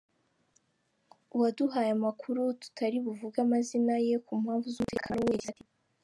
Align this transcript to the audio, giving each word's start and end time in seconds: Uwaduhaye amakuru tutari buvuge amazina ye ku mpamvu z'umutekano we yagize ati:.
Uwaduhaye 1.35 1.89
amakuru 1.97 2.41
tutari 2.61 2.97
buvuge 3.05 3.37
amazina 3.45 3.93
ye 4.07 4.15
ku 4.25 4.33
mpamvu 4.41 4.67
z'umutekano 4.73 5.19
we 5.23 5.31
yagize 5.33 5.49
ati:. 5.53 5.63